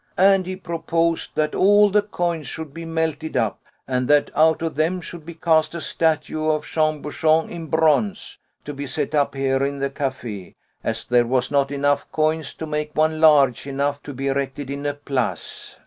And 0.17 0.47
he 0.47 0.55
proposed 0.55 1.35
that 1.35 1.53
all 1.53 1.91
the 1.91 2.01
coins 2.01 2.47
should 2.47 2.73
be 2.73 2.85
melted 2.85 3.37
up, 3.37 3.59
and 3.87 4.07
that 4.07 4.31
out 4.35 4.63
of 4.63 4.73
them 4.73 4.99
should 4.99 5.27
be 5.27 5.35
cast 5.35 5.75
a 5.75 5.79
statue 5.79 6.49
of 6.49 6.65
Jean 6.65 7.03
Bouchon 7.03 7.51
in 7.51 7.67
bronze, 7.67 8.39
to 8.65 8.73
be 8.73 8.87
set 8.87 9.13
up 9.13 9.35
here 9.35 9.63
in 9.63 9.77
the 9.77 9.91
café, 9.91 10.55
as 10.83 11.05
there 11.05 11.27
were 11.27 11.43
not 11.51 11.69
enough 11.71 12.11
coins 12.11 12.55
to 12.55 12.65
make 12.65 12.95
one 12.95 13.21
large 13.21 13.67
enough 13.67 14.01
to 14.01 14.11
be 14.11 14.25
erected 14.25 14.71
in 14.71 14.87
a 14.87 14.95
Place. 14.95 15.75